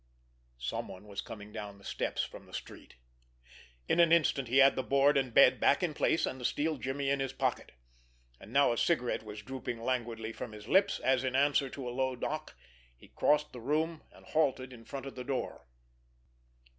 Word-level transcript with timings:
Someone 0.57 1.05
was 1.07 1.21
coming 1.21 1.51
down 1.51 1.77
the 1.77 1.83
steps 1.83 2.23
from 2.23 2.47
the 2.47 2.55
street. 2.55 2.95
In 3.87 3.99
an 3.99 4.11
instant 4.11 4.47
he 4.47 4.57
had 4.57 4.75
the 4.75 4.81
board 4.81 5.15
and 5.15 5.31
bed 5.31 5.59
back 5.59 5.83
in 5.83 5.93
place, 5.93 6.25
and 6.25 6.41
the 6.41 6.43
steel 6.43 6.77
jimmy 6.77 7.11
in 7.11 7.19
his 7.19 7.33
pocket. 7.33 7.73
And 8.39 8.51
now 8.51 8.71
a 8.73 8.79
cigarette 8.79 9.21
was 9.21 9.43
drooping 9.43 9.79
languidly 9.83 10.33
from 10.33 10.53
his 10.53 10.67
lips, 10.67 10.97
as, 11.01 11.23
in 11.23 11.35
answer 11.35 11.69
to 11.69 11.87
a 11.87 11.91
low 11.93 12.15
knock, 12.15 12.55
he 12.97 13.09
crossed 13.09 13.53
the 13.53 13.61
room, 13.61 14.01
and 14.11 14.25
halted 14.25 14.73
in 14.73 14.85
front 14.85 15.05
of 15.05 15.13
the 15.13 15.23
door. 15.23 15.67